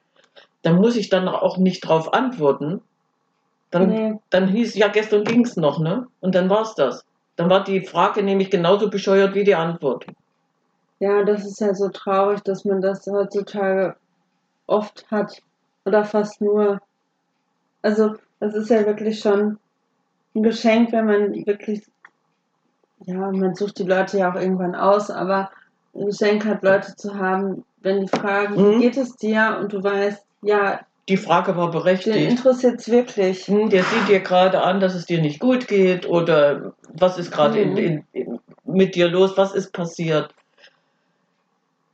[0.62, 2.80] dann muss ich dann auch nicht drauf antworten.
[3.70, 4.14] Dann, Nee.
[4.30, 6.06] dann hieß, ja, gestern ging's noch, ne?
[6.20, 7.04] Und dann war's das.
[7.36, 10.06] Dann war die Frage nämlich genauso bescheuert wie die Antwort.
[11.00, 13.96] Ja, das ist ja so traurig, dass man das heutzutage
[14.66, 15.42] oft hat.
[15.84, 16.80] Oder fast nur.
[17.82, 19.58] Also, das ist ja wirklich schon
[20.34, 21.82] ein Geschenk, wenn man wirklich.
[23.06, 25.50] Ja, man sucht die Leute ja auch irgendwann aus, aber
[25.94, 28.80] ein Geschenk hat, Leute zu haben, wenn die fragen, Mhm.
[28.80, 29.58] geht es dir?
[29.60, 32.16] Und du weißt, ja, Die Frage war den berechtigt.
[32.30, 33.46] interessiert es wirklich.
[33.46, 37.30] Hm, Der sieht dir gerade an, dass es dir nicht gut geht oder was ist
[37.30, 38.06] gerade Mhm.
[38.64, 40.34] mit dir los, was ist passiert.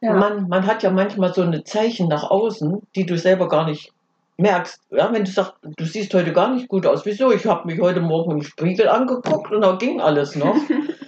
[0.01, 0.15] Ja.
[0.15, 3.93] Man, man hat ja manchmal so eine Zeichen nach außen, die du selber gar nicht
[4.39, 4.81] merkst.
[4.91, 7.05] Ja, wenn du sagst, du siehst heute gar nicht gut aus.
[7.05, 7.31] Wieso?
[7.33, 10.57] Ich habe mich heute Morgen im Spiegel angeguckt und da ging alles noch.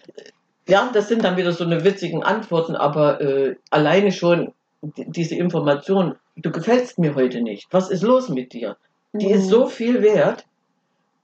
[0.69, 4.53] ja, das sind dann wieder so eine witzigen Antworten, aber äh, alleine schon
[4.83, 7.69] die- diese Information, du gefällst mir heute nicht.
[7.71, 8.77] Was ist los mit dir?
[9.15, 9.51] Die ist Mhm.
[9.51, 10.45] so viel wert.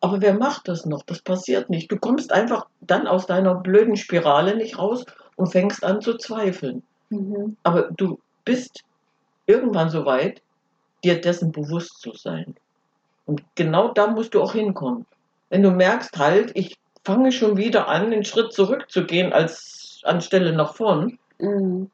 [0.01, 1.03] Aber wer macht das noch?
[1.03, 1.91] Das passiert nicht.
[1.91, 5.05] Du kommst einfach dann aus deiner blöden Spirale nicht raus
[5.37, 6.85] und fängst an zu zweifeln.
[7.11, 7.57] Mhm.
[7.63, 8.85] Aber du bist
[9.47, 10.43] irgendwann so weit,
[11.05, 12.55] dir dessen bewusst zu sein.
[13.27, 15.07] Und genau da musst du auch hinkommen.
[15.51, 20.75] Wenn du merkst, halt, ich fange schon wieder an, einen Schritt zurückzugehen als anstelle nach
[20.75, 21.19] vorn.
[21.39, 21.91] Mhm.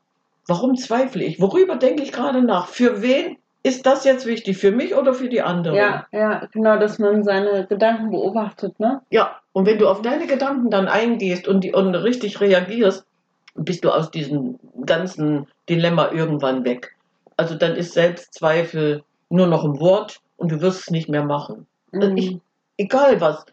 [0.46, 1.40] Warum zweifle ich?
[1.40, 2.68] Worüber denke ich gerade nach?
[2.68, 4.58] Für wen ist das jetzt wichtig?
[4.58, 5.76] Für mich oder für die anderen?
[5.76, 9.00] Ja, ja, genau, dass man seine Gedanken beobachtet, ne?
[9.10, 13.06] Ja, und wenn du auf deine Gedanken dann eingehst und, die, und richtig reagierst,
[13.54, 16.94] bist du aus diesem ganzen Dilemma irgendwann weg.
[17.36, 21.66] Also dann ist Selbstzweifel nur noch ein Wort und du wirst es nicht mehr machen.
[21.92, 22.16] Mhm.
[22.16, 22.38] Ich,
[22.76, 23.44] egal was.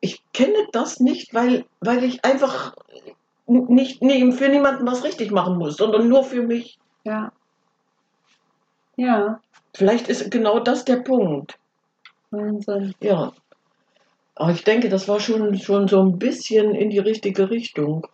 [0.00, 2.74] Ich kenne das nicht, weil, weil ich einfach
[3.46, 6.78] nicht, nie- für niemanden was richtig machen muss, sondern nur für mich.
[7.04, 7.32] Ja.
[8.96, 9.40] Ja,
[9.76, 11.58] Vielleicht ist genau das der Punkt.
[12.30, 12.94] Wahnsinn.
[13.00, 13.32] Ja.
[14.34, 18.06] Aber ich denke, das war schon, schon so ein bisschen in die richtige Richtung.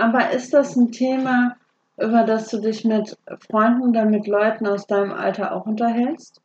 [0.00, 1.56] Aber ist das ein Thema,
[1.98, 3.18] über das du dich mit
[3.50, 6.40] Freunden oder mit Leuten aus deinem Alter auch unterhältst?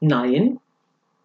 [0.00, 0.60] Nein,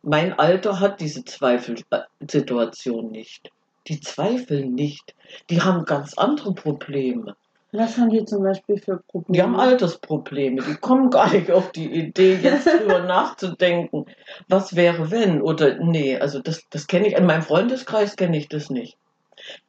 [0.03, 3.51] mein Alter hat diese Zweifelsituation nicht.
[3.87, 5.15] Die zweifeln nicht.
[5.49, 7.35] Die haben ganz andere Probleme.
[7.73, 9.33] Was haben die zum Beispiel für Probleme?
[9.35, 10.61] Die haben Altersprobleme.
[10.61, 14.05] Die kommen gar nicht auf die Idee, jetzt drüber nachzudenken.
[14.47, 15.41] Was wäre, wenn?
[15.41, 17.17] Oder nee, also das, das kenne ich.
[17.17, 18.97] In meinem Freundeskreis kenne ich das nicht.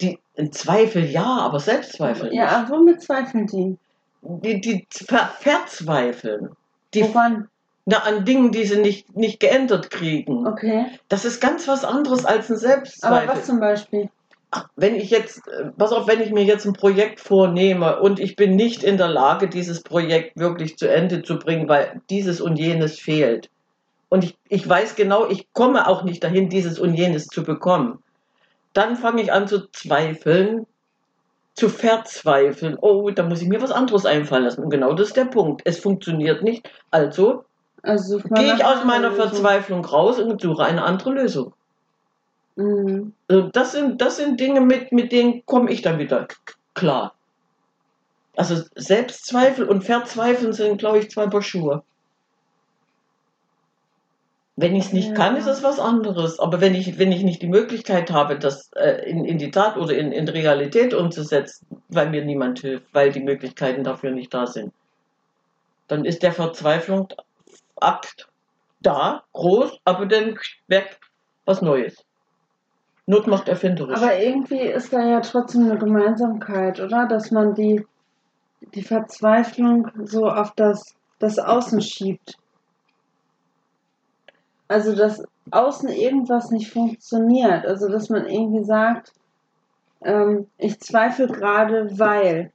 [0.01, 0.19] Die
[0.51, 3.64] Zweifel ja, aber Selbstzweifel Ja, aber womit zweifeln die?
[3.64, 3.79] nicht.
[4.23, 6.51] Die, die ver verzweifeln.
[6.95, 7.49] Die, Woran?
[7.85, 10.47] na, an Dingen, die sie nicht, nicht geändert kriegen.
[10.47, 10.87] Okay.
[11.09, 13.29] Das ist ganz was anderes als ein Aber Selbstzweifel.
[13.29, 14.11] was zum Beispiel?
[14.51, 18.19] Ach, wenn ich jetzt, äh, pass auf, wenn ich mir jetzt ein Projekt vornehme und
[18.19, 22.41] ich bin nicht in der Lage, dieses Projekt wirklich zu Ende zu bringen, weil dieses
[22.41, 23.51] und jenes fehlt.
[24.09, 28.03] Und ich, ich weiß genau, ich komme auch nicht dahin, dieses und jenes zu bekommen.
[28.73, 30.67] Dann fange ich an zu zweifeln,
[31.55, 32.77] zu verzweifeln.
[32.81, 34.63] Oh, da muss ich mir was anderes einfallen lassen.
[34.63, 35.63] Und genau das ist der Punkt.
[35.65, 36.71] Es funktioniert nicht.
[36.91, 37.45] Also
[37.83, 39.31] Also gehe ich aus meiner einer Lösung.
[39.31, 41.55] Verzweiflung raus und suche eine andere Lösung.
[42.57, 43.13] Mhm.
[43.29, 46.29] Also das sind, das sind Dinge, mit, mit denen komme ich dann wieder
[46.75, 47.15] klar.
[48.37, 51.83] Also Selbstzweifel und Verzweifeln sind, glaube ich, zwei Paar Schuhe.
[54.61, 55.14] Wenn ich es nicht Ja.
[55.14, 56.40] kann, ist es was anderes.
[56.40, 59.77] Aber wenn ich, wenn ich nicht die Möglichkeit habe, das äh, in, in die Tat
[59.77, 64.49] oder in, in Realität umzusetzen, weil mir niemand hilft, weil die Möglichkeiten dafür nicht da
[64.49, 64.73] sind,
[65.87, 68.27] dann ist der Verzweiflungsakt
[68.81, 70.99] da, groß, aber dann weg,
[71.44, 72.05] was Neues.
[73.07, 73.97] Not macht erfinderisch.
[73.97, 77.07] Aber irgendwie ist da ja trotzdem eine Gemeinsamkeit, oder?
[77.07, 77.87] Dass man die,
[78.75, 82.37] die Verzweiflung so auf das, das Außen schiebt.
[84.69, 87.67] Also, dass außen irgendwas nicht funktioniert.
[87.67, 89.13] Also, dass man irgendwie sagt,
[90.03, 92.53] ähm, ich zweifle gerade, weil.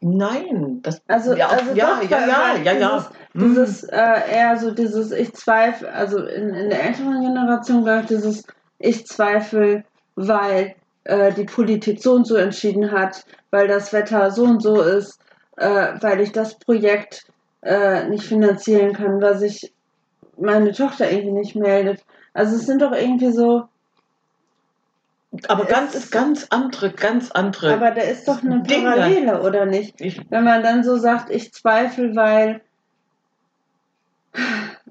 [0.00, 2.96] Nein, das Also, ja, also ja, doch, ja, ja, ja, ja.
[2.96, 3.48] Dieses, Mhm.
[3.48, 8.06] dieses äh, eher so dieses, ich zweifle, also in, in der älteren Generation glaube ich,
[8.06, 8.44] dieses,
[8.78, 9.84] ich zweifle,
[10.14, 14.80] weil äh, die Politik so und so entschieden hat, weil das Wetter so und so
[14.80, 15.20] ist,
[15.56, 17.26] äh, weil ich das Projekt
[17.62, 19.72] äh, nicht finanzieren kann, weil sich
[20.38, 22.04] meine Tochter irgendwie nicht meldet.
[22.34, 23.64] Also es sind doch irgendwie so,
[25.48, 27.72] Aber ganz, ist- ganz andere, ganz andere.
[27.72, 28.90] aber da ist doch eine Dinge.
[28.90, 30.00] Parallele, oder nicht?
[30.00, 32.60] ich, Wenn man dann so sagt, ich zweifle, weil,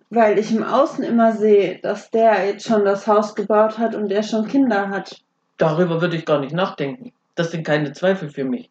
[0.09, 4.09] weil ich im Außen immer sehe, dass der jetzt schon das Haus gebaut hat und
[4.09, 5.21] der schon Kinder hat.
[5.57, 7.11] darüber würde ich gar nicht nachdenken.
[7.35, 8.69] Das sind keine Zweifel für mich.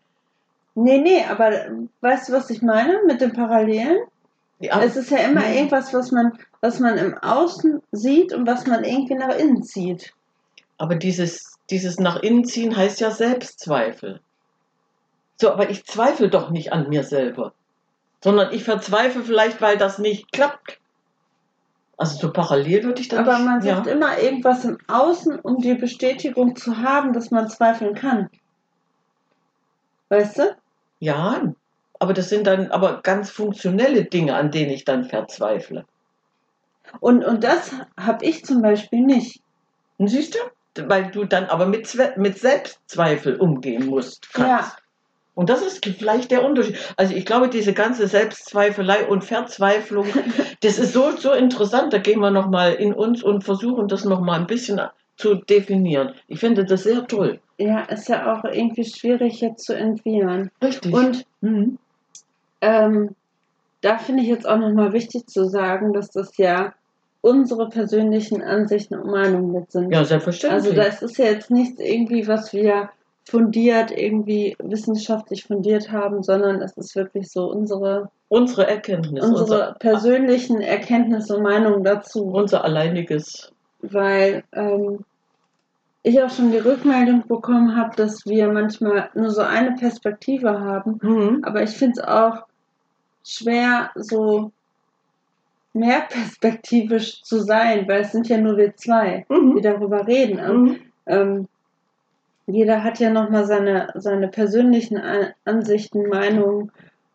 [0.75, 1.53] Nee, nee, aber
[2.01, 3.99] weißt du, was ich meine mit den Parallelen?
[4.61, 5.55] Ja, Es ist ja immer Mhm.
[5.55, 10.13] irgendwas, was man, was man im Außen sieht und was man irgendwie nach innen zieht.
[10.79, 14.21] aber dieses, dieses nach innen ziehen heißt ja Selbstzweifel.
[15.41, 17.53] So, aber ich zweifle doch nicht an mir selber,
[18.23, 20.79] sondern ich verzweifle vielleicht, weil das nicht klappt.
[21.97, 23.45] Also so parallel würde ich da Aber nicht.
[23.47, 23.93] man sucht ja.
[23.93, 28.29] immer irgendwas im Außen, um die Bestätigung zu haben, dass man zweifeln kann.
[30.09, 30.57] Weißt du?
[31.01, 31.53] Ja,
[31.99, 35.85] aber das sind dann aber ganz funktionelle Dinge, an denen ich dann verzweifle.
[37.01, 39.41] Und, und das habe ich zum Beispiel nicht.
[39.99, 40.39] Und siehst du?
[40.89, 44.33] Weil du dann aber mit, mit Selbstzweifel umgehen musst.
[44.33, 44.73] Kannst.
[44.73, 44.77] Ja.
[45.35, 46.79] Und das ist vielleicht der Unterschied.
[46.97, 50.07] Also ich glaube, diese ganze Selbstzweifelei und Verzweiflung,
[50.61, 51.93] das ist so, so interessant.
[51.93, 54.81] Da gehen wir nochmal in uns und versuchen das nochmal ein bisschen
[55.17, 56.15] zu definieren.
[56.29, 57.41] Ich finde das sehr toll.
[57.59, 60.51] Ja, ist ja auch irgendwie schwierig jetzt zu entwirren.
[60.63, 60.93] Richtig.
[60.93, 61.79] Und mhm.
[62.61, 63.15] ähm,
[63.81, 66.75] da finde ich jetzt auch nochmal wichtig zu sagen, dass das ja
[67.21, 69.93] unsere persönlichen Ansichten und Meinungen mit sind.
[69.93, 70.65] Ja, selbstverständlich.
[70.65, 72.91] also das ist ja jetzt nichts irgendwie, was wir
[73.25, 79.77] fundiert, irgendwie wissenschaftlich fundiert haben, sondern es ist wirklich so unsere, unsere Erkenntnis, unsere unser,
[79.79, 82.25] persönlichen Erkenntnisse und Meinungen dazu.
[82.25, 83.53] unser alleiniges.
[83.81, 85.05] weil ähm,
[86.05, 90.99] ich auch schon die Rückmeldung bekommen habe, dass wir manchmal nur so eine Perspektive haben.
[91.03, 91.41] Mhm.
[91.45, 92.45] Aber ich finde es auch
[93.27, 94.53] schwer, so
[95.73, 99.63] mehr perspektivisch zu sein, weil es sind ja nur wir zwei, die Mhm.
[99.63, 100.37] darüber reden.
[100.63, 100.77] Mhm.
[101.07, 101.49] ähm,
[102.47, 106.71] jeder hat ja nochmal seine, seine persönlichen An- Ansichten, Meinungen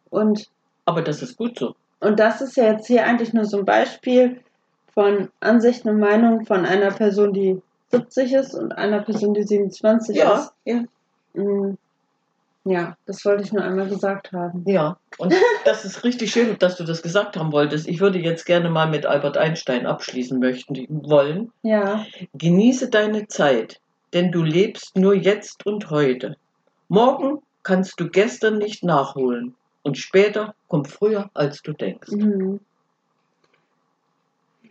[0.09, 0.49] und
[0.85, 1.75] Aber das ist gut so.
[1.99, 4.39] und das ist ja jetzt hier eigentlich nur so ein Beispiel
[4.95, 10.15] von Ansichten und Meinungen von einer Person, die 70 ist und einer Person, die 27
[10.15, 10.53] Ja, ist.
[10.65, 10.83] ja.
[11.33, 11.77] Mm,
[12.65, 14.63] Ja, das wollte ich nur einmal gesagt haben.
[14.67, 15.33] Ja, und
[15.65, 17.87] das ist richtig schön, dass du das gesagt haben wolltest.
[17.87, 21.51] Ich würde jetzt gerne mal mit Albert Einstein abschließen möchten, wollen.
[21.63, 23.79] Ja, Genieße deine Zeit,
[24.13, 26.35] denn du lebst nur jetzt und heute.
[26.89, 32.11] Morgen kannst du gestern nicht nachholen und später kommt früher, als du denkst.
[32.11, 32.59] mhm.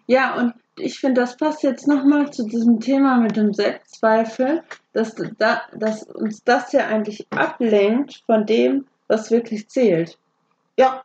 [0.08, 5.14] Ja, und ich finde, das passt jetzt nochmal zu diesem Thema mit dem Selbstzweifel, dass,
[5.38, 10.18] da, dass uns das ja eigentlich ablenkt von dem, was wirklich zählt.
[10.76, 11.02] Ja,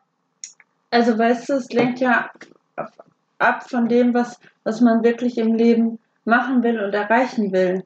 [0.92, 2.30] Also weißt du, es lenkt ja
[3.40, 7.84] ab- von dem, was, was man wirklich im Leben machen will und erreichen will.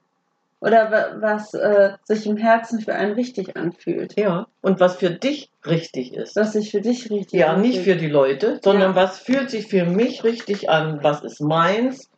[0.60, 4.18] Oder wa- was äh, sich im Herzen für einen richtig anfühlt.
[4.18, 4.48] ja.
[4.62, 6.36] Und was für dich richtig ist.
[6.36, 8.02] Was sich für dich richtig Ja, nicht für anfühlt.
[8.02, 8.96] die Leute, sondern Ja.
[8.96, 11.00] was fühlt sich für mich richtig an?
[11.04, 12.10] Was ist meins?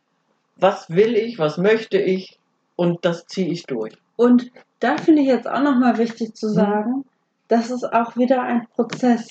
[0.56, 1.38] Was will ich?
[1.38, 2.38] Was möchte ich?
[2.76, 3.92] Und das ziehe ich durch.
[4.16, 4.50] Und
[4.80, 7.04] da finde ich jetzt auch nochmal wichtig zu sagen,
[7.48, 9.28] das ist auch wieder ein Prozess.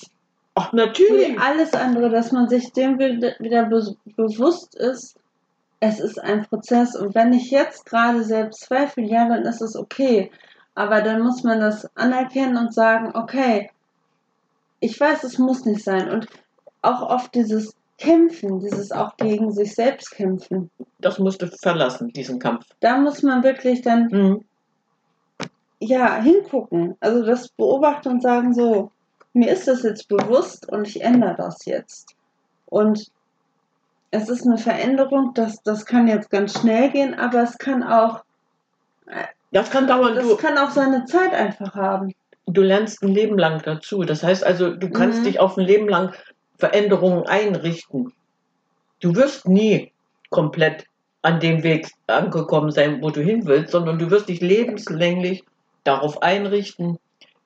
[0.54, 1.32] Ach, natürlich.
[1.34, 5.16] Wie alles andere, dass man sich dem wieder wieder be bewusst ist,
[5.80, 6.94] es ist ein Prozess.
[6.94, 10.30] Und wenn ich jetzt gerade selbst zweifle, ja, dann ist es okay.
[10.74, 13.70] Aber dann muss man das anerkennen und sagen, okay,
[14.78, 16.10] ich weiß, es muss nicht sein.
[16.10, 16.26] Und
[16.82, 22.38] auch oft dieses Kämpfen, dieses auch gegen sich selbst kämpfen, Das musst du verlassen, diesen
[22.38, 22.64] Kampf.
[22.80, 24.44] da muss man wirklich dann Mhm.
[25.80, 26.96] ja, hingucken.
[27.00, 28.90] Also das beobachten und sagen so,
[29.34, 32.14] mir ist das jetzt bewusst und ich ändere das jetzt.
[32.66, 33.10] Und
[34.10, 38.22] es ist eine Veränderung, das, das kann jetzt ganz schnell gehen, aber es kann auch,
[39.52, 40.14] Das kann dauern.
[40.14, 42.14] das Du, kann auch seine Zeit einfach haben.
[42.46, 44.02] du lernst ein Leben lang dazu.
[44.02, 45.24] Das heißt also, du kannst Mhm.
[45.24, 46.12] dich auf ein Leben lang
[46.58, 48.12] Veränderungen einrichten.
[49.00, 49.92] Du wirst nie
[50.30, 50.86] komplett
[51.22, 55.44] an dem Weg angekommen sein, wo du hin willst, sondern du wirst dich lebenslänglich
[55.84, 56.98] darauf einrichten.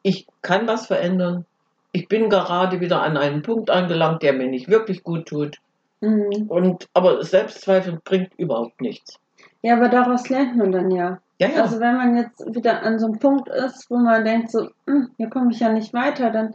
[0.03, 1.44] Ich kann was verändern.
[1.92, 5.59] Ich bin gerade wieder an einem Punkt angelangt, der mir nicht wirklich gut tut.
[6.05, 6.47] Mhm.
[6.49, 9.19] Und aber Selbstzweifel bringt überhaupt nichts.
[9.62, 11.19] Ja, aber daraus lernt man dann ja.
[11.40, 11.62] Ja, ja.
[11.62, 15.09] Also wenn man jetzt wieder an so einem Punkt ist, wo man denkt so, "Hm,
[15.17, 16.55] hier komme ich ja nicht weiter, dann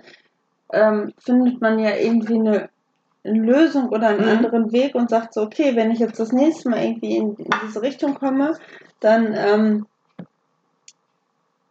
[0.72, 2.70] ähm, findet man ja irgendwie eine,
[3.24, 4.30] eine Lösung oder einen Mhm.
[4.30, 7.50] anderen Weg und sagt so, okay, wenn ich jetzt das nächste Mal irgendwie in, in
[7.66, 8.56] diese Richtung komme,
[9.00, 9.88] dann, ähm,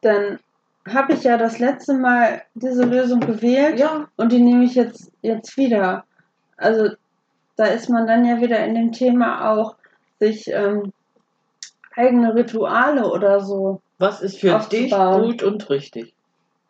[0.01, 0.39] dann
[0.87, 5.13] habe ich ja das letzte Mal diese Lösung gewählt ja, und die nehme ich jetzt,
[5.23, 6.05] jetzt wieder.
[6.57, 6.91] Also
[7.59, 9.75] da ist man dann ja wieder in dem Thema auch,
[10.21, 10.93] sich ähm,
[11.95, 13.81] eigene Rituale oder so.
[13.99, 16.15] was ist für dich gut und richtig?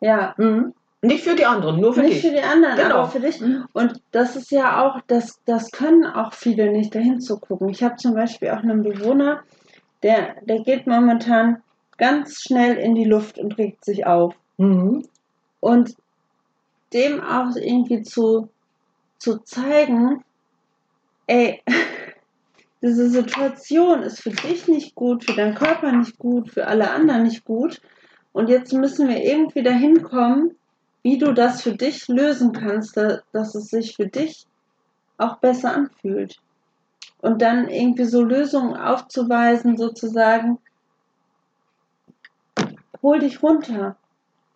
[0.01, 0.73] Ja, Mhm.
[1.01, 2.21] Nicht für die anderen, nur für nicht dich.
[2.23, 2.95] für die anderen, Genau.
[2.95, 3.39] aber für dich.
[3.39, 3.65] Mhm.
[3.71, 7.69] Und das ist ja auch, das, das können auch viele nicht, dahin zu gucken.
[7.69, 9.39] Ich habe zum Beispiel auch einen Bewohner,
[10.03, 11.61] der, der geht momentan
[11.97, 14.33] ganz schnell in die Luft und regt sich auf.
[14.57, 15.05] Mhm.
[15.61, 15.95] Und
[16.91, 18.49] dem auch irgendwie zu,
[19.19, 20.23] zu zeigen,
[21.29, 21.61] ey,
[22.81, 27.23] diese Situation ist für dich nicht gut, für deinen Körper nicht gut, für alle anderen
[27.23, 27.79] nicht gut.
[28.31, 30.51] Und jetzt müssen wir irgendwie dahin kommen,
[31.03, 34.45] wie du das für dich lösen kannst, da- dass es sich für dich
[35.17, 36.35] auch besser anfühlt.
[37.21, 40.57] Und dann irgendwie so Lösungen aufzuweisen, sozusagen,
[43.01, 43.97] hol dich runter.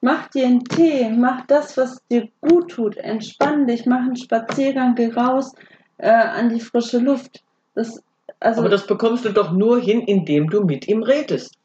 [0.01, 4.95] Mach dir einen Tee, mach das, was dir gut tut, entspann dich, mach einen Spaziergang,
[4.95, 5.53] geh raus
[5.97, 7.41] äh, an die frische Luft.
[7.75, 8.01] Das,
[8.39, 11.55] also, Aber das bekommst du doch nur hin, indem du mit ihm redest.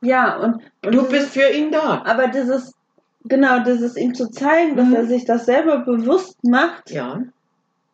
[0.00, 2.02] ja, und, und Du bist für ihn da.
[2.04, 2.74] aber dieses,
[3.24, 4.94] genau, dieses ihm zu zeigen, dass Mhm.
[4.94, 7.22] er sich das selber bewusst macht, Ja.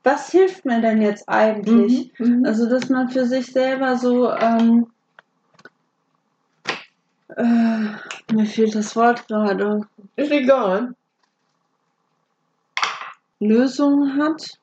[0.02, 2.10] was hilft mir denn jetzt eigentlich?
[2.18, 2.44] Mhm.
[2.44, 4.86] Also, dass man für sich selber so, ähm,
[7.36, 9.82] äh, mir fehlt das Wort gerade,
[10.16, 10.94] Ist egal.
[13.38, 14.58] Lösungen hat.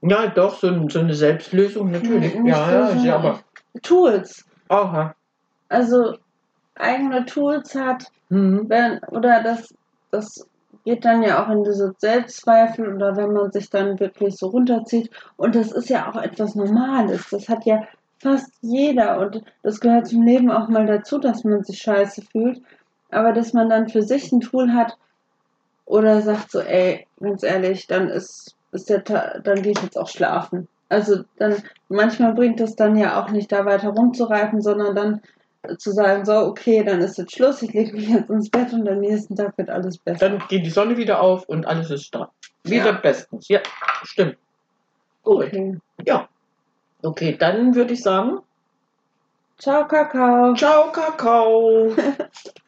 [0.00, 2.34] Ja, doch, so, so eine Selbstlösung natürlich.
[2.34, 3.40] Nicht ja, ja, aber.
[3.82, 4.44] Tools.
[4.68, 5.14] Aha.
[5.68, 6.16] Also,
[6.76, 8.68] eigene Tools hat, Mhm.
[8.68, 9.74] wenn, oder das,
[10.10, 10.46] das
[10.84, 15.10] geht dann ja auch in diese Selbstzweifel oder wenn man sich dann wirklich so runterzieht.
[15.36, 17.28] Und das ist ja auch etwas Normales.
[17.30, 17.86] Das hat ja
[18.18, 22.60] fast jeder und das gehört zum Leben auch mal dazu, dass man sich scheiße fühlt.
[23.10, 24.96] Aber dass man dann für sich ein Tool hat
[25.86, 29.98] oder sagt so, ey, ganz ehrlich, dann ist, ist der Ta dann gehe ich jetzt
[29.98, 30.68] auch schlafen.
[30.88, 35.20] Also dann, manchmal bringt es dann ja auch nicht da weiter rumzureiten, sondern dann
[35.78, 38.88] zu sagen, so, okay, dann ist jetzt Schluss, ich lege mich jetzt ins Bett und
[38.88, 40.30] am nächsten Tag wird alles besser.
[40.30, 42.30] Dann geht die Sonne wieder auf und alles ist da.
[42.64, 42.92] Wieder Ja.
[42.92, 43.48] bestens.
[43.48, 43.60] Ja,
[44.04, 44.36] stimmt.
[45.22, 45.46] Gut.
[45.46, 45.76] Okay.
[46.06, 46.28] Ja.
[47.02, 48.38] Okay, dann würde ich sagen,
[49.58, 50.54] Ciao, Kakao.
[50.54, 51.92] ciao, Kakao.